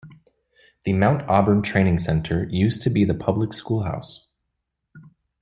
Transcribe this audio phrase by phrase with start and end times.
[0.83, 4.25] The Mount Auburn Training Center used to be the public school house.